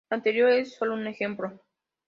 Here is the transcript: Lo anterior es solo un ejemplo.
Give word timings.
Lo 0.09 0.15
anterior 0.15 0.49
es 0.49 0.73
solo 0.73 0.95
un 0.95 1.05
ejemplo. 1.05 1.61